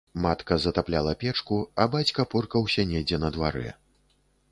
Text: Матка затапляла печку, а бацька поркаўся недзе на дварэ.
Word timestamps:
Матка 0.21 0.55
затапляла 0.61 1.11
печку, 1.23 1.59
а 1.83 1.87
бацька 1.95 2.25
поркаўся 2.31 2.87
недзе 2.93 3.21
на 3.25 3.29
дварэ. 3.37 3.69